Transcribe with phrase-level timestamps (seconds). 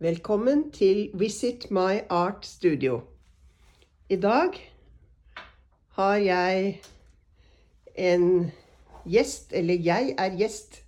[0.00, 3.02] Velkommen til Visit My Art Studio.
[4.08, 4.54] I dag
[5.98, 6.70] har jeg
[8.00, 8.24] en
[9.04, 10.78] gjest, eller jeg er gjest,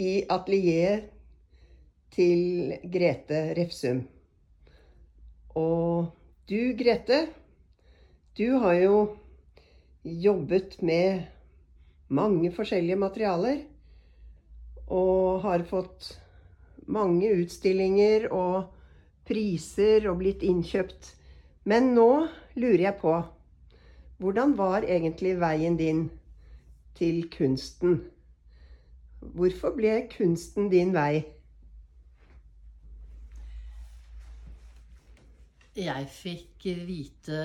[0.00, 1.10] i atelieret
[2.16, 4.00] til Grete Refsum.
[5.52, 6.08] Og
[6.48, 7.20] du, Grete,
[8.40, 8.96] du har jo
[10.24, 11.28] jobbet med
[12.08, 13.60] mange forskjellige materialer.
[14.88, 16.14] Og har fått
[16.90, 18.70] mange utstillinger og
[19.28, 21.14] priser og blitt innkjøpt.
[21.70, 22.10] Men nå
[22.58, 23.18] lurer jeg på
[24.20, 26.10] hvordan var egentlig veien din
[26.98, 28.02] til kunsten?
[29.20, 31.22] Hvorfor ble kunsten din vei?
[35.80, 37.40] Jeg fikk vite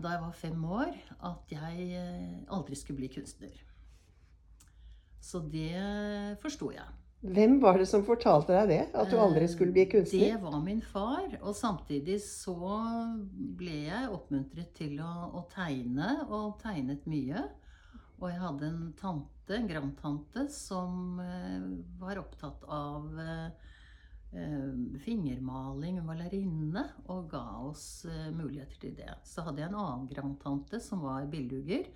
[0.00, 0.92] da jeg var fem år,
[1.28, 3.52] at jeg eh, aldri skulle bli kunstner.
[5.20, 7.03] Så det forsto jeg.
[7.24, 8.80] Hvem var det som fortalte deg det?
[8.92, 10.34] At du aldri skulle bli kunstner?
[10.34, 11.26] Det var min far.
[11.40, 12.56] Og samtidig så
[13.58, 17.46] ble jeg oppmuntret til å, å tegne, og tegnet mye.
[18.20, 21.64] Og jeg hadde en tante, en grandtante, som eh,
[22.00, 23.72] var opptatt av eh,
[24.34, 25.98] Eh, fingermaling.
[26.00, 29.12] Hun var lærerinne og ga oss eh, muligheter til det.
[29.22, 31.86] Så hadde jeg en annen grandtante som var bildehugger.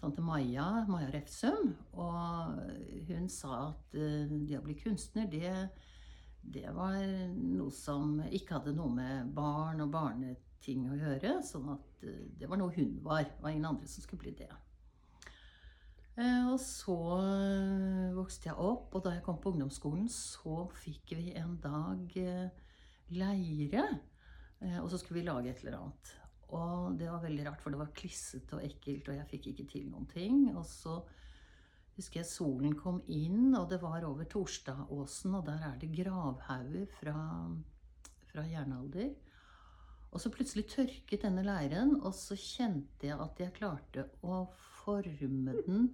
[0.00, 1.72] Tante Maja, Maja Refsum.
[1.96, 2.58] Og
[3.08, 5.52] hun sa at eh, det å bli kunstner, det,
[6.42, 6.98] det var
[7.36, 11.40] noe som ikke hadde noe med barn og barneting å gjøre.
[11.46, 13.24] Sånn at det var noe hun var.
[13.26, 14.52] Det var ingen andre som skulle bli det.
[16.16, 21.12] Eh, og så eh, vokste jeg opp, og da jeg kom på ungdomsskolen, så fikk
[21.18, 22.46] vi en dag eh,
[23.12, 23.88] leire.
[24.80, 26.10] Og så skulle vi lage et eller annet.
[26.54, 29.68] Og det var veldig rart, for det var klissete og ekkelt, og jeg fikk ikke
[29.72, 30.44] til noen ting.
[30.54, 31.00] Og så
[31.96, 36.86] husker jeg solen kom inn, og det var over Torstadåsen, og der er det gravhauger
[37.00, 37.16] fra,
[38.30, 39.14] fra jernalder.
[40.12, 44.44] Og så plutselig tørket denne leiren, og så kjente jeg at jeg klarte å
[44.84, 45.90] forme den,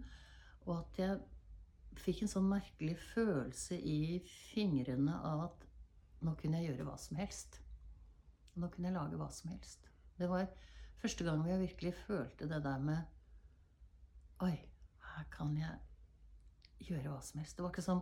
[0.67, 1.23] og at jeg
[2.03, 4.21] fikk en sånn merkelig følelse i
[4.53, 5.67] fingrene av at
[6.23, 7.59] nå kunne jeg gjøre hva som helst.
[8.55, 9.92] Nå kunne jeg lage hva som helst.
[10.19, 10.47] Det var
[11.03, 13.01] første gang jeg virkelig følte det der med
[14.43, 14.57] Oi,
[15.13, 15.79] her kan jeg
[16.83, 17.57] gjøre hva som helst.
[17.57, 18.01] Det var ikke som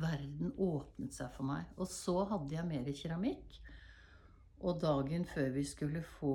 [0.00, 1.68] verden åpnet seg for meg.
[1.80, 3.60] Og så hadde jeg mer keramikk.
[4.60, 6.34] Og dagen før vi skulle få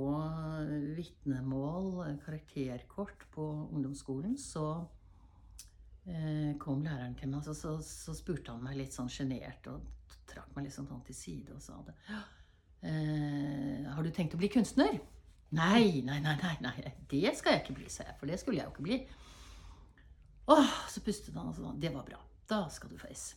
[0.98, 4.66] vitnemål, karakterkort på ungdomsskolen, så
[6.10, 9.86] eh, kom læreren til meg, og så, så, spurte han meg litt sånn sjenert og
[10.26, 11.94] trakk meg litt sånn til side og sa det.
[12.86, 15.00] Eh, har du tenkt å bli kunstner?
[15.56, 18.18] Nei, nei, nei, nei, nei, det skal jeg ikke bli, sa jeg.
[18.20, 19.00] For det skulle jeg jo ikke bli.
[20.54, 22.20] Åh, så pustet han og sa det var bra.
[22.50, 23.34] Da skal du få S.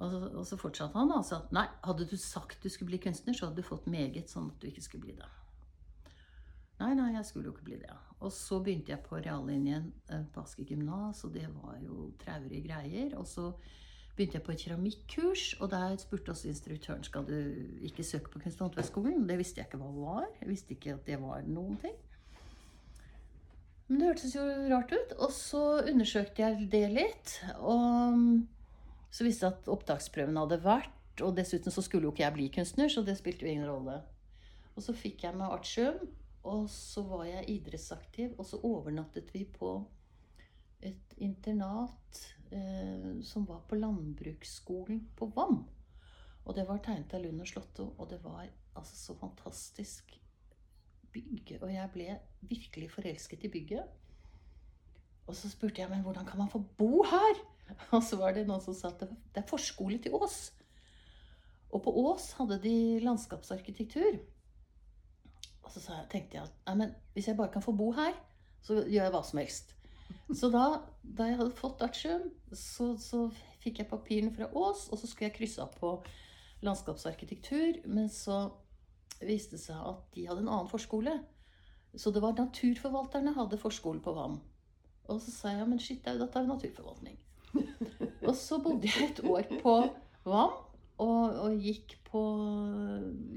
[0.00, 3.02] Og så, og så fortsatte han altså at nei, hadde du sagt du skulle bli
[3.04, 5.28] kunstner, så hadde du fått meget sånn at du ikke skulle bli det.
[6.80, 7.92] Nei, nei, jeg skulle jo ikke bli det.
[8.24, 12.64] Og så begynte jeg på reallinjen eh, på Asker gymnas, og det var jo traurige
[12.64, 13.14] greier.
[13.20, 13.50] Og så
[14.16, 17.34] begynte jeg på et keramikkurs, og der spurte også instruktøren skal du
[17.82, 19.28] ikke søke på Kunst- og håndverksskolen.
[19.28, 20.26] Det visste jeg ikke hva det var.
[20.40, 21.96] Jeg visste ikke at det var noen ting.
[23.88, 25.14] Men det hørtes jo rart ut.
[25.18, 27.34] Og så undersøkte jeg det litt.
[27.58, 28.20] Og
[29.14, 32.48] så visste jeg at opptaksprøven hadde vært, og dessuten så skulle jo ikke jeg bli
[32.54, 34.00] kunstner, så det spilte jo ingen rolle.
[34.74, 36.00] Og så fikk jeg meg artium,
[36.44, 39.76] og så var jeg idrettsaktiv, og så overnattet vi på
[40.84, 42.24] et internat
[42.54, 45.64] eh, som var på landbruksskolen på Vam.
[46.44, 50.14] Og det var tegnet av Lund og Slåtto, og det var altså så fantastisk
[51.14, 51.56] bygg.
[51.62, 52.08] Og jeg ble
[52.50, 54.00] virkelig forelsket i bygget.
[55.26, 57.40] Og så spurte jeg men hvordan kan man få bo her?
[57.96, 60.52] Og så var det noen som sa at det er forskole til Ås.
[61.72, 64.18] Og på Ås hadde de landskapsarkitektur.
[65.64, 68.12] Og så tenkte jeg at men hvis jeg bare kan få bo her,
[68.62, 69.72] så gjør jeg hva som helst.
[70.34, 70.64] Så da,
[71.02, 73.26] da jeg hadde fått artium, så, så,
[73.64, 75.94] fikk jeg papirene fra Ås, og så skulle jeg krysse opp på
[76.64, 77.80] landskapsarkitektur.
[77.88, 78.48] Men så
[79.24, 81.16] viste det seg at de hadde en annen forskole.
[81.94, 84.40] Så det var naturforvalterne hadde forskole på vann.
[85.08, 87.18] Og så sa jeg men shit, dette er jo naturforvaltning.
[88.28, 89.74] og så bodde jeg et år på
[90.24, 90.60] Vann.
[91.02, 92.20] Og, og, gikk på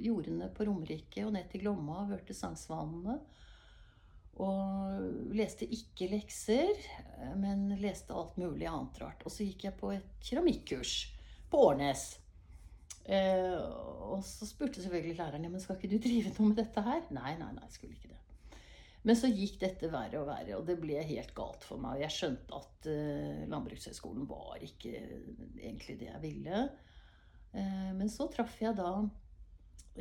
[0.05, 3.15] jordene på Romerike og ned til Glomma og hørte sangsvanene.
[4.43, 6.77] Og leste ikke lekser,
[7.39, 9.23] men leste alt mulig annet rart.
[9.25, 10.93] Og så gikk jeg på et keramikkurs
[11.49, 12.05] på Årnes.
[13.07, 13.55] Eh,
[14.11, 17.05] og så spurte selvfølgelig læreren ja, men skal ikke du drive noe med dette her.
[17.15, 18.17] Nei, nei, nei, skulle ikke det.
[19.07, 21.95] Men så gikk dette verre og verre, og det ble helt galt for meg.
[21.95, 24.91] Og jeg skjønte at eh, Landbrukshøgskolen var ikke
[25.61, 26.65] egentlig det jeg ville.
[27.55, 28.91] Eh, men så traff jeg da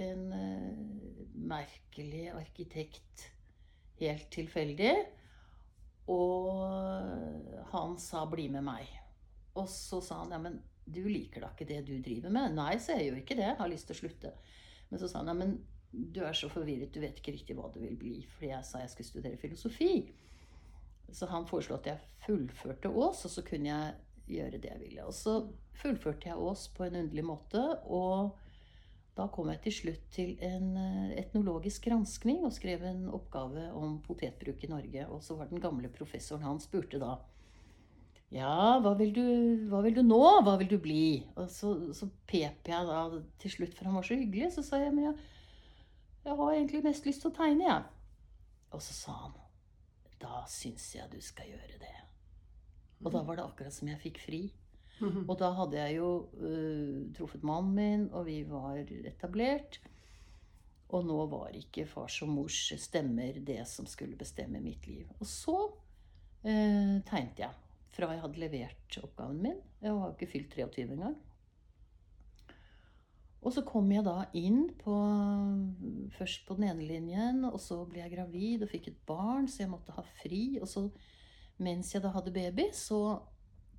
[0.06, 0.82] en eh,
[1.38, 3.28] merkelig arkitekt
[4.00, 4.94] helt tilfeldig.
[6.12, 6.52] Og
[7.72, 8.92] han sa 'bli med meg'.
[9.56, 12.54] Og så sa han 'ja, men du liker da ikke det du driver med'?
[12.54, 13.48] Nei, så jeg gjør ikke det.
[13.48, 14.32] Jeg har lyst til å slutte.
[14.90, 17.72] Men så sa han 'ja, men du er så forvirret, du vet ikke riktig hva
[17.72, 18.26] du vil bli'.
[18.26, 20.12] Fordi jeg sa jeg skulle studere filosofi.
[21.12, 23.94] Så han foreslo at jeg fullførte Ås, og så kunne jeg
[24.26, 25.04] gjøre det jeg ville.
[25.04, 27.62] Og så fullførte jeg Ås på en underlig måte.
[27.84, 28.36] Og
[29.16, 33.96] da kom jeg til slutt til en eh, etnologisk granskning og skrev en oppgave om
[34.04, 35.06] potetbruk i Norge.
[35.08, 37.16] Og så var den gamle professoren han spurte da
[38.34, 39.24] Ja, hva vil du,
[39.70, 40.20] hva vil du nå?
[40.44, 41.24] Hva vil du bli?
[41.38, 43.06] Og så, så pep jeg da
[43.40, 44.50] til slutt, for han var så hyggelig.
[44.56, 45.26] Så sa jeg men jeg,
[46.26, 47.86] jeg har egentlig mest lyst til å tegne, jeg.
[48.74, 49.36] Og så sa han
[50.20, 51.96] da syns jeg du skal gjøre det.
[53.04, 54.40] Og da var det akkurat som jeg fikk fri.
[55.02, 56.10] Og da hadde jeg jo
[56.40, 59.80] uh, truffet mannen min, og vi var etablert.
[60.94, 65.10] Og nå var ikke fars og mors stemmer det som skulle bestemme mitt liv.
[65.18, 67.62] Og så uh, tegnet jeg.
[67.96, 69.62] Fra jeg hadde levert oppgaven min.
[69.82, 71.16] Jeg var ikke fylt 23 engang.
[73.46, 74.94] Og så kom jeg da inn på
[76.16, 79.62] Først på den ene linjen, og så ble jeg gravid og fikk et barn, så
[79.62, 80.56] jeg måtte ha fri.
[80.62, 80.86] Og så,
[81.62, 83.18] mens jeg da hadde baby, så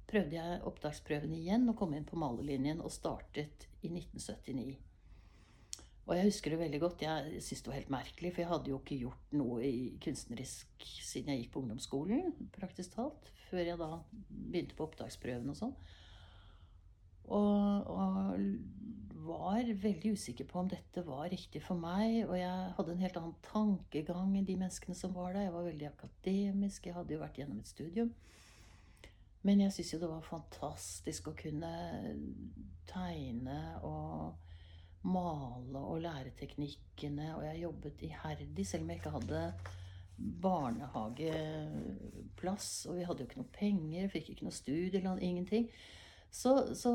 [0.08, 4.78] prøvde jeg opptaksprøvene igjen og kom inn på malerlinjen og startet i 1979.
[6.08, 7.04] Og jeg husker det veldig godt.
[7.04, 10.86] Jeg syntes det var helt merkelig, for jeg hadde jo ikke gjort noe i kunstnerisk
[11.04, 13.32] siden jeg gikk på ungdomsskolen, praktisk talt.
[13.50, 13.90] Før jeg da
[14.30, 15.76] begynte på opptaksprøvene og sånn.
[17.28, 18.40] Og, og
[19.28, 22.22] var veldig usikker på om dette var riktig for meg.
[22.30, 25.50] Og jeg hadde en helt annen tankegang enn de menneskene som var der.
[25.50, 26.88] Jeg var veldig akademisk.
[26.88, 28.14] Jeg hadde jo vært gjennom et studium.
[29.46, 31.74] Men jeg syns jo det var fantastisk å kunne
[32.90, 34.48] tegne og
[35.08, 37.36] male og lære teknikkene.
[37.38, 39.42] Og jeg jobbet iherdig, selv om jeg ikke hadde
[40.48, 42.70] barnehageplass.
[42.90, 45.66] Og vi hadde jo ikke noe penger, fikk ikke noe studielån, ingenting.
[46.34, 46.92] Så, så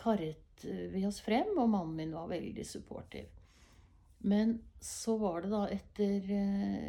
[0.00, 3.26] karret vi oss frem, og mannen min var veldig supportiv.
[4.24, 4.48] Men
[4.80, 6.20] så var det da etter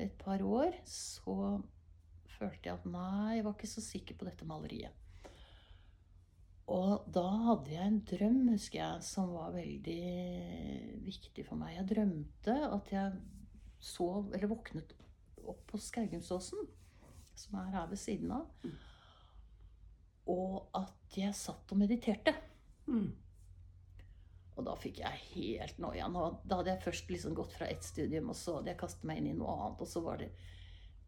[0.06, 1.36] et par år så
[2.36, 5.02] følte jeg at nei, jeg var ikke så sikker på dette maleriet.
[6.72, 10.00] Og da hadde jeg en drøm, husker jeg, som var veldig
[11.06, 11.76] viktig for meg.
[11.76, 13.20] Jeg drømte at jeg
[13.86, 14.96] sov, eller våknet
[15.46, 16.66] opp på Skaugumsåsen,
[17.38, 18.50] som er her ved siden av.
[20.32, 22.34] Og at jeg satt og mediterte.
[22.90, 23.14] Mm.
[24.56, 26.08] Og da fikk jeg helt noia.
[26.10, 29.22] Da hadde jeg først liksom gått fra ett studium, og så hadde jeg kastet meg
[29.22, 29.84] inn i noe annet.
[29.86, 30.32] Og så var det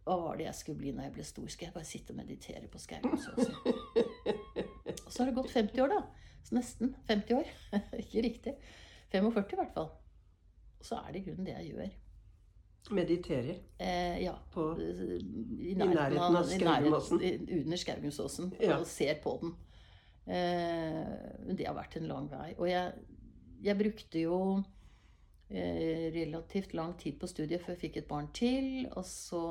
[0.07, 1.47] Hva var det jeg skulle bli når jeg ble stor?
[1.51, 3.53] Skal jeg bare sitte og meditere på Skaugumsåsen?
[5.05, 6.01] og så har det gått 50 år, da.
[6.47, 7.49] Så nesten 50 år.
[8.03, 8.53] Ikke riktig.
[9.11, 9.89] 45 i hvert fall.
[10.77, 11.95] Og så er det i grunnen det jeg gjør.
[12.95, 14.31] Mediterer Eh, ja.
[14.53, 17.19] på I nærheten av Skaugumåsen.
[17.57, 18.53] Under Skaugumsåsen.
[18.63, 18.77] Ja.
[18.79, 19.55] Og ser på den.
[20.27, 21.03] Eh,
[21.43, 22.53] men det har vært en lang vei.
[22.57, 22.93] Og jeg,
[23.67, 24.39] jeg brukte jo
[25.51, 28.87] eh, relativt lang tid på studiet før jeg fikk et barn til.
[28.95, 29.43] Og så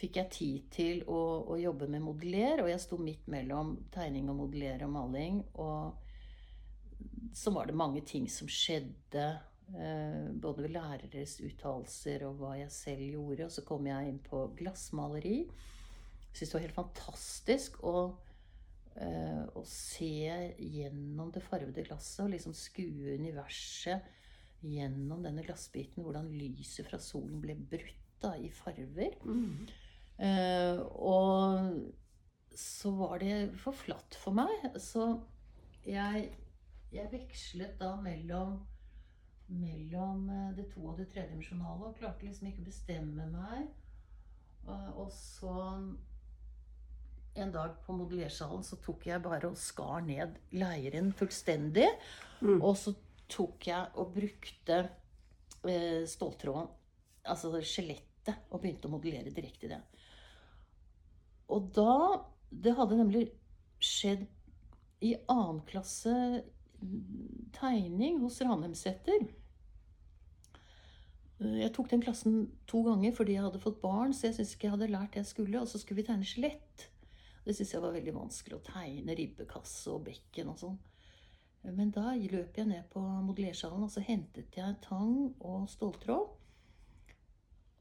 [0.00, 1.20] fikk jeg tid til å,
[1.52, 5.42] å jobbe med modeller, og jeg sto midt mellom tegning og modeller og maling.
[5.60, 9.26] Og så var det mange ting som skjedde.
[9.70, 13.46] Eh, både ved læreres uttalelser og hva jeg selv gjorde.
[13.46, 15.44] Og så kom jeg inn på glassmaleri.
[16.30, 17.96] Syntes det var helt fantastisk å,
[18.96, 24.16] eh, å se gjennom det farvede glasset og liksom skue universet
[24.64, 26.04] gjennom denne glassbiten.
[26.04, 29.16] Hvordan lyset fra solen ble brutt da, i farver.
[29.24, 29.68] Mm.
[30.20, 31.80] Eh, og
[32.60, 34.66] så var det for flatt for meg.
[34.80, 35.06] Så
[35.86, 36.28] jeg,
[36.92, 38.58] jeg vekslet da mellom
[39.50, 43.66] mellom eh, det to- og det tredimensjonale og klarte liksom ikke å bestemme meg.
[44.68, 45.54] Og, og så
[47.40, 51.88] en dag på modellersalen så tok jeg bare og skar ned leiren fullstendig.
[52.40, 52.58] Mm.
[52.58, 52.94] Og så
[53.30, 54.78] tok jeg og brukte
[55.66, 56.70] eh, ståltråden,
[57.30, 58.06] altså skjelettet,
[58.50, 59.80] og begynte å modellere direkte i det.
[61.50, 63.28] Og da Det hadde nemlig
[63.78, 64.24] skjedd
[65.06, 66.12] i annen klasse
[67.54, 69.28] tegning hos Ranheimsæter.
[71.40, 74.66] Jeg tok den klassen to ganger fordi jeg hadde fått barn, så jeg syntes ikke
[74.66, 75.62] jeg hadde lært det jeg skulle.
[75.62, 76.88] Og så skulle vi tegne skjelett.
[77.46, 80.76] Det syntes jeg var veldig vanskelig å tegne ribbekasse og bekken og sånn.
[81.70, 86.39] Men da løp jeg ned på modellersalen, og så hentet jeg tang og ståltråd.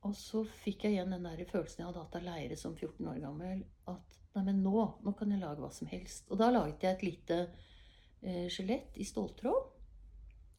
[0.08, 3.10] Og så fikk jeg igjen den der følelsen jeg hadde hatt av leire som 14
[3.12, 3.65] år gammel.
[3.91, 6.29] At nei, men nå, nå kan jeg lage hva som helst.
[6.32, 9.75] Og da laget jeg et lite eh, skjelett i ståltråd.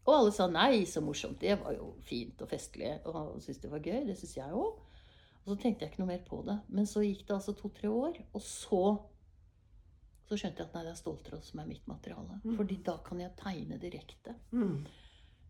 [0.09, 1.41] Og alle sa nei, så morsomt.
[1.41, 2.93] Det var jo fint og festlig.
[3.09, 4.03] Og syntes det var gøy.
[4.09, 4.85] Det syns jeg òg.
[5.41, 6.59] Og så tenkte jeg ikke noe mer på det.
[6.69, 8.83] Men så gikk det altså to-tre år, og så
[10.31, 12.37] så skjønte jeg at nei, det er ståltråd som er mitt materiale.
[12.45, 12.53] Mm.
[12.55, 14.37] Fordi da kan jeg tegne direkte.
[14.55, 14.85] Mm.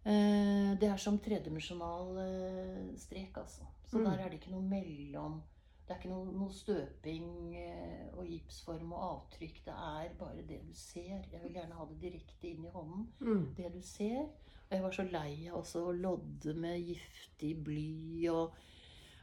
[0.07, 3.66] Eh, det er som tredimensjonal eh, strek, altså.
[3.90, 4.04] Så Mm.
[4.04, 5.42] der er det ikke noe mellom
[5.87, 9.57] Det er ikke noe, noe støping eh, og gipsform og avtrykk.
[9.64, 11.25] Det er bare det du ser.
[11.33, 13.09] Jeg vil gjerne ha det direkte inn i hånden.
[13.19, 13.54] Mm.
[13.57, 14.21] Det du ser.
[14.23, 18.54] Og jeg var så lei av å lodde med giftig bly og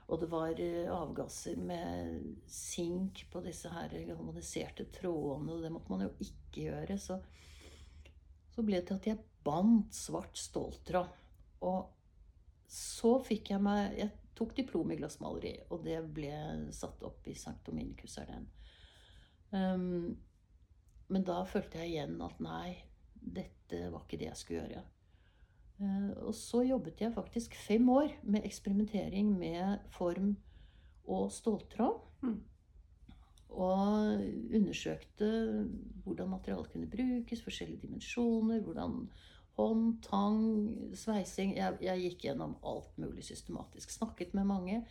[0.10, 6.02] og det var avgasser med sink på disse her galvaniserte trådene, og det måtte man
[6.06, 6.98] jo ikke gjøre.
[6.98, 7.18] Så,
[8.56, 11.16] så ble det til at jeg bandt svart ståltråd.
[11.68, 11.88] Og
[12.68, 16.36] så fikk jeg meg Jeg tok diplom i glassmaleri, og det ble
[16.76, 17.56] satt opp i St.
[17.66, 18.44] Dominikus-Arden.
[19.50, 20.12] Um,
[21.10, 22.76] men da følte jeg igjen at nei,
[23.18, 24.84] dette var ikke det jeg skulle gjøre.
[25.78, 30.36] Eh, og så jobbet jeg faktisk fem år med eksperimentering med form
[31.08, 32.00] og ståltråd.
[32.26, 32.38] Mm.
[33.58, 34.24] Og
[34.58, 35.30] undersøkte
[36.04, 39.08] hvordan materialet kunne brukes, forskjellige dimensjoner, hvordan
[39.58, 40.42] hånd, tang,
[40.98, 43.92] sveising jeg, jeg gikk gjennom alt mulig systematisk.
[43.94, 44.82] Snakket med mange.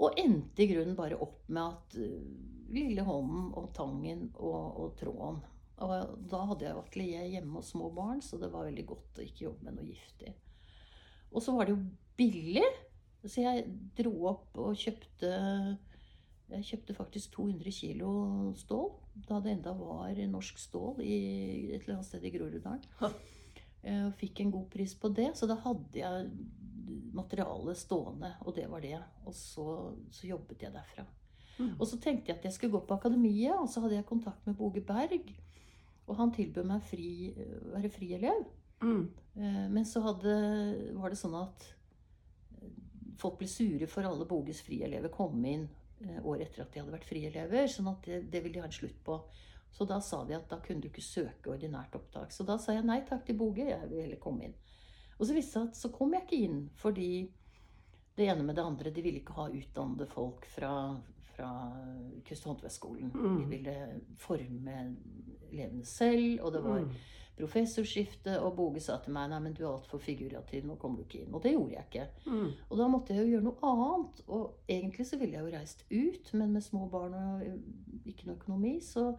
[0.00, 4.94] Og endte i grunnen bare opp med at uh, lille hånden og tangen og, og
[5.00, 5.40] tråden
[5.80, 9.20] og da hadde jeg jo atelier hjemme hos små barn, så det var veldig godt
[9.20, 10.34] å ikke jobbe med noe giftig.
[11.30, 11.84] Og så var det jo
[12.20, 12.66] billig,
[13.24, 13.64] så jeg
[13.96, 15.30] dro opp og kjøpte
[16.50, 18.12] Jeg kjøpte faktisk 200 kilo
[18.58, 18.88] stål
[19.28, 21.18] da det enda var norsk stål i
[21.70, 22.88] et eller annet sted i Groruddalen.
[23.82, 26.30] Eh, Og fikk en god pris på det, så da hadde jeg
[27.14, 28.98] materialet stående, og det var det.
[29.26, 29.64] Og så,
[30.14, 31.04] så jobbet jeg derfra.
[31.58, 31.74] Mm.
[31.78, 34.46] Og så tenkte jeg at jeg skulle gå på akademiet, og så hadde jeg kontakt
[34.46, 35.32] med Boge Berg.
[36.06, 37.10] Og han tilbød meg fri,
[37.74, 38.44] være frielev.
[38.82, 39.02] Mm.
[39.36, 40.32] Eh, Men så hadde,
[40.96, 41.66] var det sånn at
[42.60, 42.72] eh,
[43.20, 45.68] folk ble sure for alle Boges frielever kom inn
[46.24, 47.66] året etter at de hadde vært frielever.
[47.68, 49.18] sånn at det, det ville de ha en slutt på.
[49.72, 52.32] Så da sa de at da kunne du ikke søke ordinært opptak.
[52.32, 54.54] Så da sa jeg nei takk til Boge, jeg vil heller komme inn.
[55.18, 57.10] Og så viste det seg at så kom jeg ikke inn, fordi
[58.16, 60.72] det ene med det andre, de ville ikke ha utdannede folk fra,
[61.36, 61.50] fra
[62.26, 63.12] Kunst- og håndverksskolen.
[63.14, 63.38] Mm.
[63.38, 63.76] De ville
[64.18, 64.96] forme
[65.52, 66.90] elevene selv, og det var Mm.
[67.40, 71.04] professorskifte, og Boge sa til meg nei, men du er altfor figurativ, nå kommer du
[71.06, 71.34] ikke inn.
[71.34, 72.06] Og det gjorde jeg ikke.
[72.26, 72.50] Mm.
[72.70, 74.20] Og da måtte jeg jo gjøre noe annet.
[74.28, 78.36] Og egentlig så ville jeg jo reist ut, men med små barn og ikke noe
[78.36, 79.16] økonomi, så,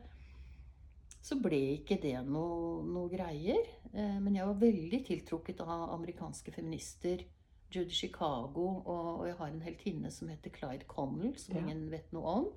[1.22, 3.62] så ble ikke det noe, noe greier.
[3.94, 7.24] Eh, men jeg var veldig tiltrukket av amerikanske feminister.
[7.72, 11.62] Judy Chicago, og, og jeg har en heltinne som heter Clyde Connell, som Ja.
[11.64, 12.50] ingen vet noe om.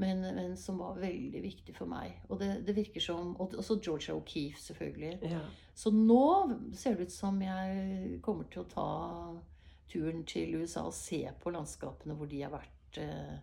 [0.00, 2.14] Men, men som var veldig viktig for meg.
[2.30, 5.18] Og det, det virker som Og også Georgia O'Keeffe, selvfølgelig.
[5.30, 5.42] Ja.
[5.74, 6.22] Så nå
[6.74, 8.86] ser det ut som jeg kommer til å ta
[9.92, 12.98] turen til USA og se på landskapene hvor de har vært.
[13.04, 13.36] eh,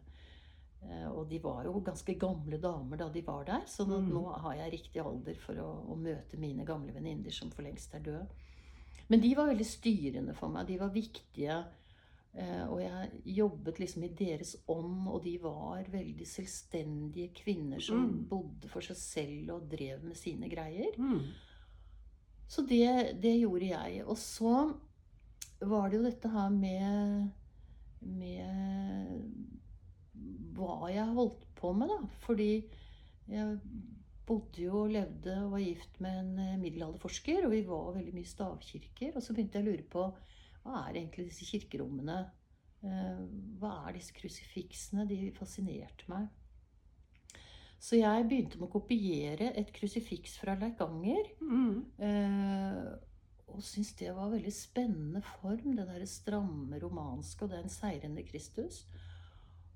[1.11, 4.07] Og de var jo ganske gamle damer da de var der, så Mm.
[4.13, 7.93] nå har jeg riktig alder for å, å møte mine gamle venninner som for lengst
[7.93, 8.27] er døde.
[9.09, 10.67] Men de var veldig styrende for meg.
[10.67, 11.65] De var viktige.
[12.33, 17.97] eh, Og jeg jobbet liksom i deres ånd, og de var veldig selvstendige kvinner som
[18.05, 18.27] Mm.
[18.29, 20.95] bodde for seg selv og drev med sine greier.
[20.97, 21.25] Mm.
[22.47, 24.05] Så det, det gjorde jeg.
[24.07, 24.73] Og så
[25.61, 27.31] var det jo dette her med,
[28.01, 29.58] med
[30.59, 31.99] hva jeg holdt på med, da.
[32.25, 32.51] Fordi
[33.29, 33.59] jeg
[34.29, 38.15] bodde jo og levde og var gift med en eh, middelalderforsker, og vi var veldig
[38.15, 39.15] mye stavkirker.
[39.15, 40.09] Og så begynte jeg å lure på
[40.65, 42.19] hva er egentlig disse kirkerommene?
[42.85, 43.23] Eh,
[43.59, 45.07] Hva er disse krusifiksene?
[45.09, 46.29] De fascinerte meg.
[47.79, 51.29] Så jeg begynte med å kopiere et krusifiks fra Leikanger.
[51.39, 51.77] Mm.
[52.03, 52.89] Eh,
[53.49, 55.73] og syntes det var en veldig spennende form.
[55.77, 58.83] Det derre stramme romanske, og det er en seirende Kristus.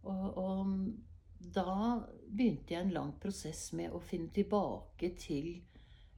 [0.04, 5.62] Og, og da begynte jeg en lang prosess med å finne tilbake til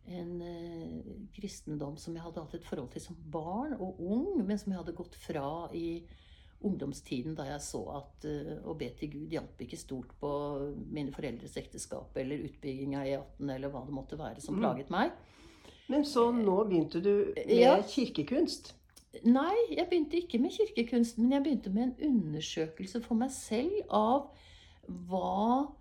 [0.07, 4.57] en eh, kristendom som jeg hadde hatt et forhold til som barn og ung, men
[4.61, 6.03] som jeg hadde gått fra i
[6.65, 10.29] ungdomstiden da jeg så at eh, å be til Gud hjalp ikke stort på
[10.93, 14.61] mine foreldres ekteskap eller utbygginga i 18 eller hva det måtte være som Mm.
[14.61, 15.11] plaget meg.
[15.89, 17.75] Men så nå begynte du med Ja.
[17.81, 18.73] kirkekunst.
[19.23, 23.71] Nei, jeg begynte ikke med kirkekunst, men jeg begynte med en undersøkelse for meg selv
[23.89, 24.29] av
[24.87, 25.71] hva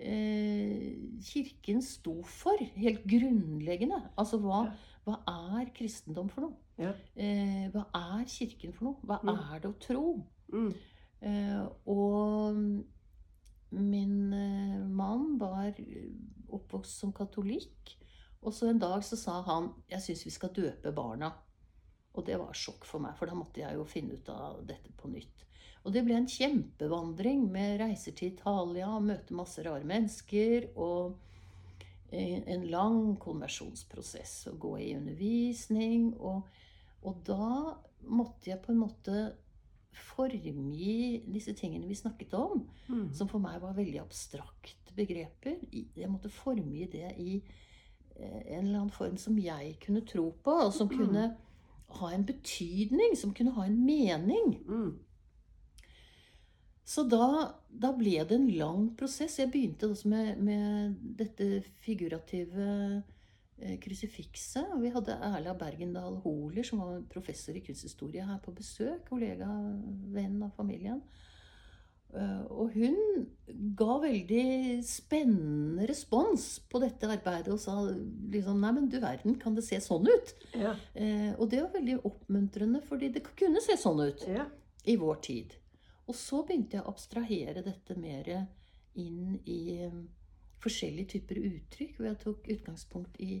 [0.00, 4.00] eh, Kirken sto for, helt grunnleggende.
[4.18, 4.64] Altså hva,
[5.06, 5.18] hva
[5.60, 6.56] er kristendom for noe?
[6.80, 6.92] Ja.
[7.16, 8.96] Eh, hva er Kirken for noe?
[9.06, 9.36] Hva Mm.
[9.38, 10.04] er det å tro?
[10.52, 10.72] Mm.
[11.22, 12.56] Eh, og
[13.70, 14.16] min
[14.96, 15.72] mann var
[16.50, 17.96] oppvokst som katolikk.
[18.42, 21.32] Og så en dag så sa han jeg syns vi skal døpe barna.
[22.14, 24.90] Og det var sjokk for meg, for da måtte jeg jo finne ut av dette
[24.98, 25.44] på nytt.
[25.84, 31.14] Og det ble en kjempevandring med reiser til Italia, møte masse rare mennesker og
[32.12, 34.48] en lang konversjonsprosess.
[34.50, 36.10] Å gå i undervisning.
[36.18, 36.42] Og,
[37.06, 37.76] og da
[38.10, 39.20] måtte jeg på en måte
[39.94, 43.12] formgi disse tingene vi snakket om, Mm.
[43.14, 45.56] som for meg var veldig abstrakte begreper.
[45.96, 47.42] Jeg måtte formgi det i
[48.16, 50.98] eh, en eller annen form som jeg kunne tro på, og som Mm.
[50.98, 51.36] kunne
[51.98, 54.58] ha en betydning, som kunne ha en mening.
[54.68, 54.98] Mm.
[56.90, 57.26] Så da,
[57.70, 59.38] da ble det en lang prosess.
[59.38, 62.66] Jeg begynte også med, med dette figurative
[63.60, 64.72] eh, krusifikset.
[64.82, 69.04] Vi hadde Erla Bergendal Holer, som var professor i kunsthistorie, her på besøk.
[69.06, 69.48] Kollega,
[70.16, 70.98] venn av familien.
[72.10, 72.96] Eh, og hun
[73.78, 79.54] ga veldig spennende respons på dette arbeidet og sa liksom Nei, men du verden, kan
[79.54, 80.34] det se sånn ut?
[80.58, 80.74] Ja.
[80.94, 84.48] Eh, og det var veldig oppmuntrende, fordi det kunne se sånn ut ja.
[84.90, 85.54] i vår tid.
[86.10, 88.32] Og så begynte jeg å abstrahere dette mer
[88.98, 90.00] inn i eh,
[90.62, 91.96] forskjellige typer uttrykk.
[91.96, 93.36] Hvor jeg tok utgangspunkt i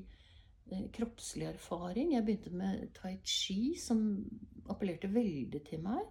[0.70, 2.14] eh, kroppslig erfaring.
[2.14, 4.04] Jeg begynte med tai chi, som
[4.70, 6.06] appellerte veldig til meg.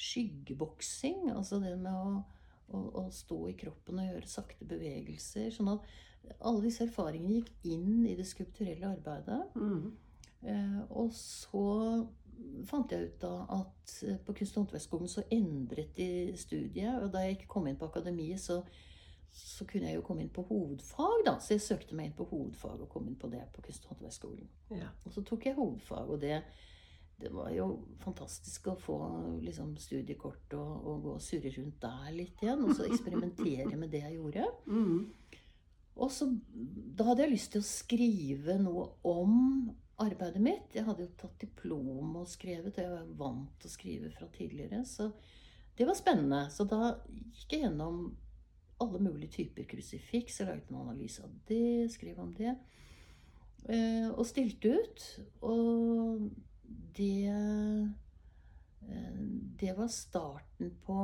[0.00, 2.20] Skyggeboksing, altså det med å,
[2.72, 5.50] å, å stå i kroppen og gjøre sakte bevegelser.
[5.54, 5.90] Sånn at
[6.38, 9.42] alle disse erfaringene gikk inn i det skulpturelle arbeidet.
[9.56, 9.90] Mm.
[10.48, 11.64] Eh, og så
[12.68, 17.02] fant jeg ut da at eh, på Kunst- og håndverksskolen så endret de studiet.
[17.02, 18.60] Og da jeg ikke kom inn på akademiet, så,
[19.36, 21.36] så kunne jeg jo komme inn på hovedfag, da.
[21.42, 23.94] Så jeg søkte meg inn på hovedfag og kom inn på det på Kunst- og
[23.94, 24.50] håndverksskolen.
[24.80, 24.90] Ja.
[25.04, 26.40] Og så tok jeg hovedfag, og det,
[27.20, 27.66] det var jo
[28.02, 28.96] fantastisk å få
[29.44, 32.64] liksom, studiekort og, og gå og surre rundt der litt igjen.
[32.66, 34.46] Og så eksperimentere med det jeg gjorde.
[34.66, 35.38] Mm.
[36.00, 36.30] Og så,
[36.96, 39.34] da hadde jeg lyst til å skrive noe om
[40.00, 40.72] arbeidet mitt.
[40.72, 44.28] Jeg hadde jo tatt diplom og skrevet, og jeg var vant til å skrive fra
[44.32, 44.80] tidligere.
[44.88, 45.10] Så
[45.76, 46.46] det var spennende.
[46.52, 46.94] Så da
[47.36, 48.02] gikk jeg gjennom
[48.80, 50.40] alle mulige typer krusifiks.
[50.40, 52.54] Jeg laget en analyse av det, skrev om det.
[53.68, 55.04] eh, Og stilte ut.
[55.44, 56.30] Og
[56.96, 57.88] det eh,
[59.60, 60.98] Det var starten på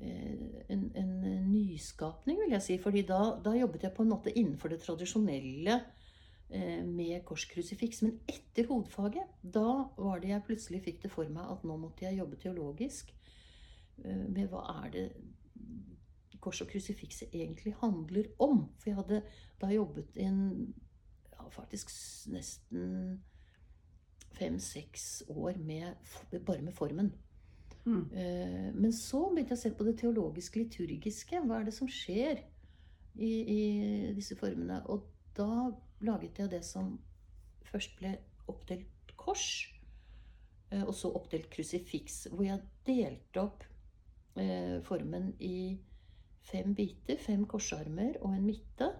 [0.00, 1.12] eh, en, en
[1.52, 2.78] nyskapning, vil jeg si.
[2.78, 5.76] fordi da, da jobbet jeg på en måte innenfor det tradisjonelle
[6.50, 8.02] eh, med korskrusifiks.
[8.02, 12.04] Men etter hovedfaget, da var det jeg plutselig fikk det for meg at nå måtte
[12.04, 13.14] jeg jobbe teologisk.
[13.96, 15.04] Med hva er det
[16.44, 18.66] kors og krusifikset egentlig handler om?
[18.76, 19.22] For jeg hadde
[19.62, 20.42] da jobbet en
[21.32, 21.94] ja, faktisk
[22.28, 23.22] nesten
[24.36, 25.94] fem-seks år med,
[26.46, 27.12] bare med formen.
[27.86, 28.10] Mm.
[28.12, 31.40] Eh, Men så begynte jeg å se på det teologiske, liturgiske.
[31.46, 32.42] Hva er det som skjer
[33.14, 33.60] i, i
[34.16, 34.80] disse formene?
[34.90, 35.70] Og da
[36.06, 36.96] laget jeg det som
[37.70, 38.16] først ble
[38.50, 39.46] oppdelt kors,
[40.70, 42.26] eh, og så oppdelt krusifiks.
[42.32, 43.64] Hvor jeg delte opp
[44.36, 45.78] eh, formen i
[46.46, 48.90] fem biter, fem korsarmer og en midte.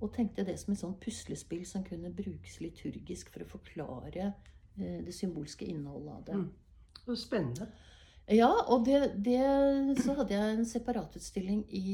[0.00, 4.32] Og tenkte det som et sånn puslespill som kunne brukes liturgisk for å forklare
[4.76, 6.38] det symbolske innholdet av det.
[6.40, 7.02] Mm.
[7.04, 7.68] Så spennende.
[8.26, 9.38] Ja, og det, det,
[10.02, 11.84] så hadde jeg en separatutstilling i,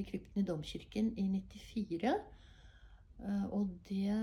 [0.00, 2.14] i krypten i Domkirken i 94.
[3.20, 4.14] Eh, Og det,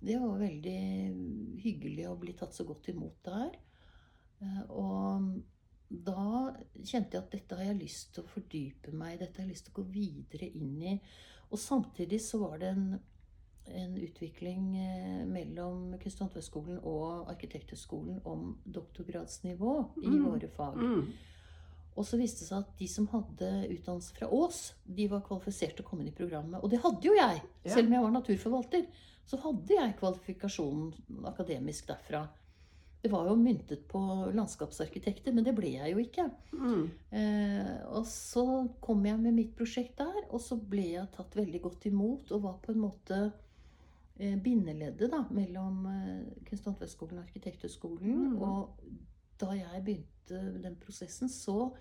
[0.00, 0.78] det var veldig
[1.60, 3.58] hyggelig å bli tatt så godt imot der.
[4.40, 5.34] Eh, Og
[5.94, 9.44] da kjente jeg at dette har jeg lyst til å fordype meg i, dette har
[9.44, 10.94] jeg lyst til å gå videre inn i.
[11.52, 12.86] Og samtidig så var det en,
[13.72, 20.24] en utvikling eh, mellom Kunst- og håndverksskolen og Arkitekthøgskolen om doktorgradsnivå i Mm.
[20.24, 20.76] våre fag.
[20.76, 21.12] Mm.
[21.96, 25.76] Og så viste det seg at de som hadde utdannelse fra Ås, de var kvalifisert
[25.76, 26.62] til å komme inn i programmet.
[26.62, 27.42] Og det hadde jo jeg!
[27.64, 27.74] Ja.
[27.74, 28.86] Selv om jeg var naturforvalter,
[29.26, 32.28] så hadde jeg kvalifikasjonen akademisk derfra.
[33.04, 34.00] Det var jo myntet på
[34.34, 36.24] landskapsarkitekter, men det ble jeg jo ikke.
[36.52, 36.90] Mm.
[37.12, 38.44] Eh, og så
[38.80, 42.42] kom jeg med mitt prosjekt der, og så ble jeg tatt veldig godt imot og
[42.42, 43.32] var på en måte
[44.16, 48.14] bindeleddet da, mellom eh, Kunst- og håndverksskolen og Arkitekthøgskolen.
[48.30, 48.38] Mm.
[48.42, 48.80] Og
[49.40, 51.72] da jeg begynte den prosessen, så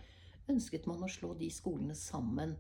[0.50, 2.56] ønsket man å slå de skolene sammen.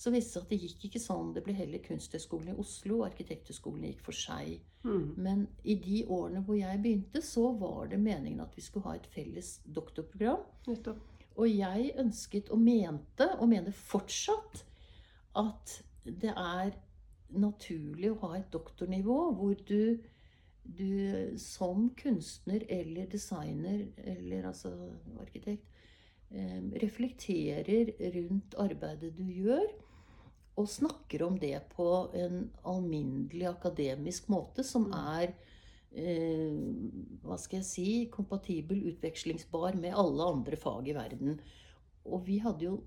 [0.00, 1.32] Så viste det seg at det gikk ikke sånn.
[1.36, 4.54] Det ble heller Kunsthøgskolen i Oslo, og Arkitekthøgskolen gikk for seg.
[4.86, 5.08] Mm.
[5.20, 8.94] Men i de årene hvor jeg begynte, så var det meningen at vi skulle ha
[8.96, 10.46] et felles doktorprogram.
[10.70, 11.02] Nettopp.
[11.36, 14.64] Og jeg ønsket og mente, og mener fortsatt,
[15.36, 16.72] at det er
[17.32, 20.00] naturlig å ha et doktornivå hvor du,
[20.64, 24.72] du som kunstner eller designer, eller altså
[25.20, 25.66] arkitekt,
[26.30, 29.68] eh, reflekterer rundt arbeidet du gjør.
[30.60, 34.92] og snakker om det på en alminnelig akademisk måte som Mm.
[34.92, 35.34] er
[35.92, 36.58] eh,
[37.24, 41.40] hva skal jeg si kompatibel, utvekslingsbar med alle andre fag i verden.
[42.04, 42.82] Og vi hadde jo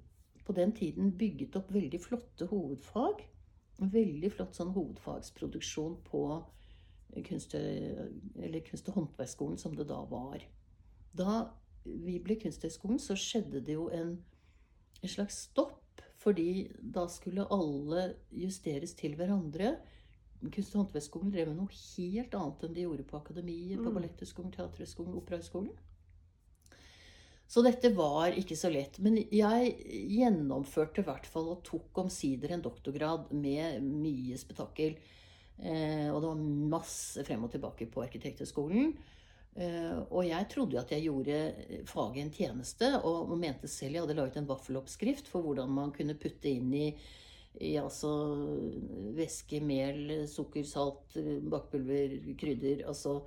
[0.46, 3.24] på den tiden bygget opp veldig flotte hovedfag.
[3.80, 6.24] Veldig flott sånn hovedfagsproduksjon på
[7.26, 10.44] kunst, eller kunst- og håndverksskolen, som det da var.
[11.14, 11.54] Da
[11.86, 14.16] vi ble Kunsthøgskolen, så skjedde det jo en,
[15.02, 15.80] en slags stopp.
[16.24, 19.74] Fordi da skulle alle justeres til hverandre.
[20.44, 23.98] Kunst- og håndverksskolen drev med noe helt annet enn de gjorde på Akademiet, på Mm.
[23.98, 25.74] Balletthøgskolen, Teaterhøgskolen, Operahøgskolen.
[27.48, 29.00] Så dette var ikke så lett.
[29.04, 29.74] Men jeg
[30.16, 34.96] gjennomførte i hvert fall og tok omsider en doktorgrad med mye spetakkel.
[35.62, 38.96] Eh, og det var masse frem og tilbake på Arkitekthøgskolen.
[39.54, 44.06] Eh, og jeg trodde jo at jeg gjorde faget en tjeneste, og, mente selv jeg
[44.06, 46.88] hadde laget en vaffeloppskrift for hvordan man kunne putte inn i,
[47.62, 48.10] i altså
[49.14, 51.20] væske, mel, sukker, salt,
[51.54, 53.20] bakpulver, krydder altså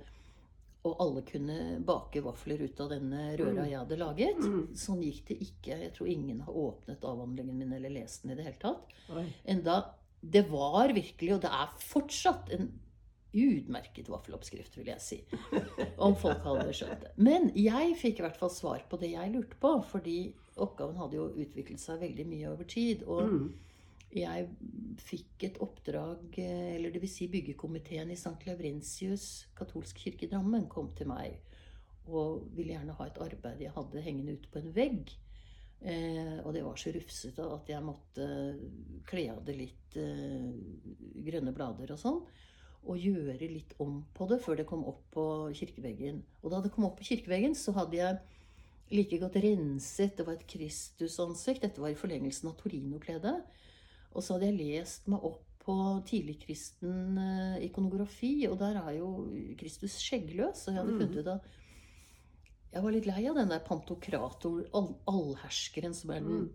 [0.87, 3.69] og alle kunne bake vafler ut av denne røra Mm.
[3.69, 4.39] jeg hadde laget.
[4.41, 4.67] Mm.
[4.75, 5.77] Sånn gikk det ikke.
[5.83, 8.97] Jeg tror ingen har åpnet avhandlingen min eller lest den i det hele tatt.
[9.45, 9.77] Enda
[10.23, 12.71] det var virkelig, og det er fortsatt, en
[13.37, 15.17] utmerket vaffeloppskrift, vil jeg si.
[16.01, 17.11] Om folk hadde skjønt det.
[17.21, 19.75] Men jeg fikk i hvert fall svar på det jeg lurte på.
[19.91, 23.03] Fordi oppgaven hadde jo utviklet seg veldig mye over tid.
[23.05, 23.53] Og Mm.
[24.13, 24.47] Jeg
[25.03, 28.39] fikk et oppdrag, eh, eller vil si byggekomiteen i St.
[28.47, 31.37] Lavrentius katolsk kirke i Drammen kom til meg
[32.07, 35.11] og ville gjerne ha et arbeid jeg hadde hengende ute på en vegg.
[35.81, 38.27] Eh, og det var så rufsete at jeg måtte
[39.09, 40.47] kle av det litt eh,
[41.27, 42.21] grønne blader og sånn.
[42.87, 46.23] Og gjøre litt om på det før det kom opp på kirkeveggen.
[46.41, 48.19] Og da det kom opp på kirkeveggen, så hadde jeg
[48.95, 50.15] like godt renset.
[50.15, 51.65] Det var et Kristusansikt.
[51.65, 53.35] Dette var i forlengelsen av Torino-kledet.
[54.15, 55.75] Og så hadde jeg lest meg opp på
[56.07, 59.09] tidligkristen eh, ikonografi, og der er jo
[59.59, 60.67] Kristus skjeggløs.
[60.67, 60.99] Og jeg hadde Mm.
[61.01, 61.41] funnet ut at
[62.73, 66.49] jeg var litt lei av den der pantokrator, all, allherskeren, som er den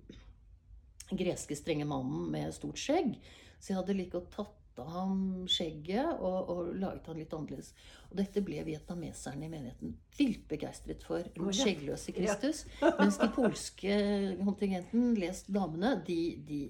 [1.12, 3.16] greske strenge mannen med stort skjegg.
[3.60, 7.72] Så jeg hadde like godt tatt av ham skjegget og, og laget han litt annerledes.
[8.10, 11.20] Og dette ble vietnameserne i menigheten vilt begeistret for.
[11.36, 11.58] Den ja.
[11.58, 12.16] skjeggløse Ja.
[12.16, 12.64] Kristus.
[12.98, 13.98] Mens de polske
[14.40, 16.62] kontingenten, lest damene, de, de,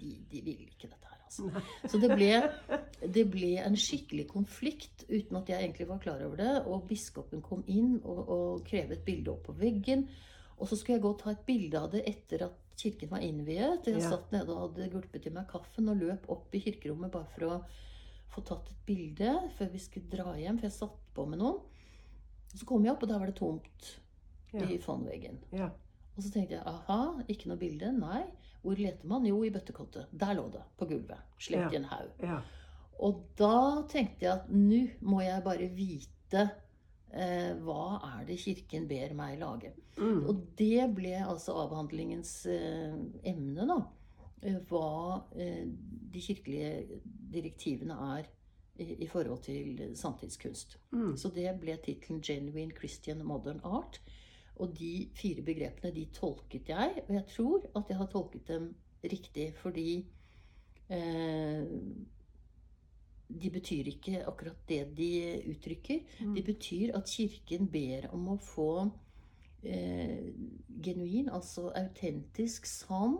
[0.00, 1.18] de, de ville ikke dette her.
[1.30, 1.62] Altså.
[1.92, 2.30] Så det ble,
[3.14, 6.54] det ble en skikkelig konflikt uten at jeg egentlig var klar over det.
[6.66, 10.08] Og biskopen kom inn og, og krevet bilde opp på veggen.
[10.58, 13.22] Og så skulle jeg gå og ta et bilde av det etter at kirken var
[13.24, 13.86] innviet.
[13.86, 14.10] Jeg Ja.
[14.10, 17.46] satt nede og hadde gulpet i meg kaffen og løp opp i kirkerommet bare for
[17.46, 17.60] å
[18.34, 21.60] få tatt et bilde før vi skulle dra hjem, for jeg satt på med noen.
[22.54, 23.90] Så kom jeg opp, og der var det tomt
[24.52, 24.66] Ja.
[24.66, 25.38] i fondveggen.
[25.52, 25.70] Ja.
[26.20, 27.88] Og så tenkte jeg aha, ikke noe bilde?
[27.96, 28.26] Nei.
[28.60, 29.24] Hvor leter man?
[29.24, 30.10] Jo, i bøttekottet.
[30.12, 30.60] Der lå det.
[30.76, 31.22] På gulvet.
[31.40, 32.10] Slept i en haug.
[32.20, 32.42] ja.
[33.00, 36.42] Og da tenkte jeg at nå må jeg bare vite
[37.08, 39.70] eh, hva er det kirken ber meg lage.
[39.96, 40.26] Mm.
[40.28, 42.98] Og det ble altså avhandlingens eh,
[43.32, 43.78] emne, da.
[44.44, 45.64] Eh, hva eh,
[46.12, 47.00] de kirkelige
[47.32, 48.28] direktivene er
[48.76, 50.76] i, i forhold til samtidskunst.
[50.92, 51.16] Mm.
[51.16, 54.04] Så det ble tittelen 'Genuine Christian Modern Art'.
[54.60, 58.70] Og de fire begrepene de tolket jeg, og jeg tror at jeg har tolket dem
[59.00, 59.90] riktig, fordi
[60.92, 61.64] eh,
[63.30, 65.12] de betyr ikke akkurat det de
[65.52, 66.02] uttrykker.
[66.20, 66.34] Mm.
[66.34, 68.70] De betyr at Kirken ber om å få
[69.62, 70.30] eh,
[70.82, 73.18] genuin, altså autentisk, sann,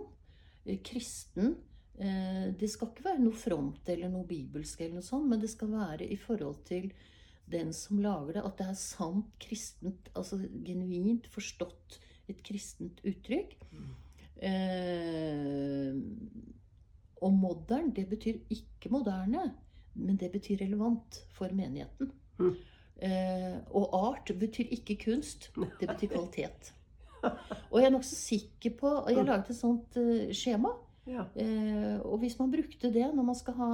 [0.65, 1.55] eh, kristen
[1.99, 5.53] eh, Det skal ikke være noe fromt eller noe bibelsk, eller noe sånt, men det
[5.53, 6.91] skal være i forhold til
[7.53, 11.99] den som lager det, at det er sant kristent, altså genuint forstått
[12.31, 13.57] et kristent uttrykk.
[14.41, 15.95] Eh,
[17.21, 19.51] og modern, det betyr ikke moderne,
[19.95, 22.13] men det betyr relevant for menigheten.
[22.39, 22.55] Mm.
[23.01, 26.75] Eh, og art betyr ikke kunst, det betyr kvalitet.
[27.71, 30.73] Og jeg er nokså sikker på og Jeg har laget et sånt eh, skjema.
[31.09, 31.27] Ja.
[31.37, 33.71] Eh, og hvis man brukte det når man skal ha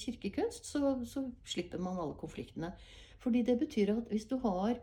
[0.00, 2.72] kirkekunst, så, så slipper man alle konfliktene.
[3.22, 4.74] Fordi det betyr at hvis du har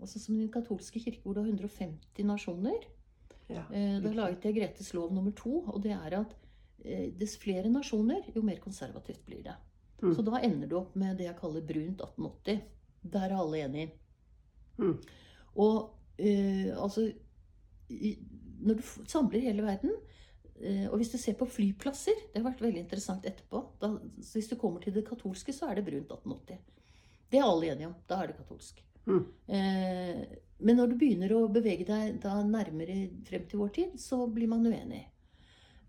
[0.00, 2.78] altså Som i den katolske kirke, hvor du har 150 nasjoner
[3.50, 3.64] Ja.
[3.72, 6.34] eh, Da laget jeg Gretes lov nummer to, og det er at
[6.84, 9.54] eh, dess flere nasjoner, jo mer konservativt blir det.
[10.02, 10.14] Mm.
[10.16, 12.60] Så da ender du opp med det jeg kaller brunt 1880.
[13.12, 13.90] Der er alle enige.
[14.78, 14.94] Mm.
[15.56, 17.12] Og eh, altså
[17.90, 18.18] i-
[18.60, 19.90] Når du samler hele verden
[20.60, 23.62] eh, Og hvis du ser på flyplasser Det har vært veldig interessant etterpå.
[23.80, 23.88] Da,
[24.32, 26.58] hvis du kommer til det katolske, så er det brunt 1880.
[27.30, 27.94] Det er alle enige om.
[28.10, 28.82] Da er det katolsk.
[29.06, 29.24] Mm.
[29.46, 30.22] Eh,
[30.60, 32.96] men når du begynner å bevege deg da nærmere
[33.28, 35.04] frem til vår tid, så blir man uenig.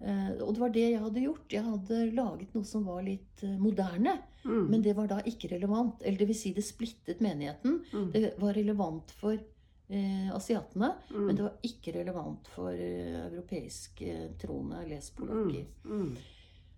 [0.02, 1.48] Eh, og det var det jeg hadde gjort.
[1.54, 4.16] Jeg hadde laget noe som var litt eh, moderne.
[4.46, 4.64] Mm.
[4.72, 6.02] Men det var da ikke relevant.
[6.02, 7.82] Eller det vil si, det splittet menigheten.
[7.94, 8.08] Mm.
[8.16, 11.26] Det var relevant for eh, asiatene, Mm.
[11.28, 15.66] men det var ikke relevant for europeisk europeiske troende, les polakker.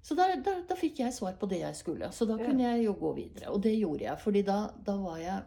[0.04, 2.10] Så da, da, da fikk jeg svar på det jeg skulle.
[2.12, 3.54] Så da kunne jeg jo gå videre.
[3.56, 4.20] Og det gjorde jeg.
[4.20, 5.44] fordi da, da var jeg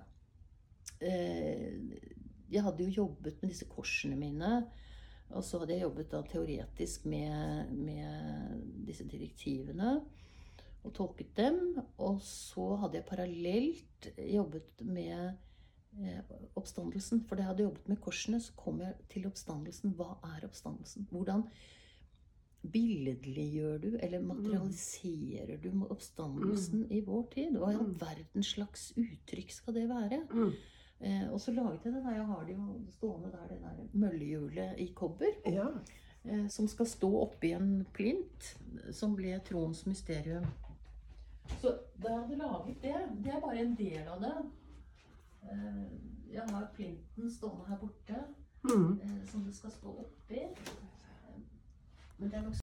[1.04, 1.74] eh,
[2.48, 4.62] Jeg hadde jo jobbet med disse korsene mine.
[5.34, 9.98] Og så hadde jeg jobbet da teoretisk med, med disse direktivene.
[10.86, 11.60] Og tolket dem.
[11.98, 15.34] Og så hadde jeg parallelt jobbet med
[16.00, 17.26] eh, oppstandelsen.
[17.28, 19.98] For da jeg hadde jobbet med korsene, så kom jeg til oppstandelsen.
[20.00, 21.10] Hva er oppstandelsen?
[21.12, 21.44] Hvordan
[22.72, 27.56] billedliggjør du, eller materialiserer du med oppstandelsen i vår tid?
[27.56, 27.98] Hva i all Mm.
[28.00, 30.26] verdens slags uttrykk skal det være?
[30.32, 30.52] Mm.
[31.00, 32.14] Eh, og så laget jeg det der.
[32.16, 35.32] Jeg har det jo stående der, det der møllehjulet i kobber.
[35.46, 35.68] Ja.
[36.24, 38.56] Eh, som skal stå oppi en plint,
[38.92, 40.44] som ble Trons mysterium.
[41.60, 41.68] Så
[42.02, 44.32] da jeg hadde laget det Det er bare en del av det.
[45.42, 45.84] Eh,
[46.34, 48.24] jeg har plinten stående her borte,
[48.64, 49.00] Mm.
[49.02, 50.40] eh, som det skal stå oppi.
[52.18, 52.54] Men det er nok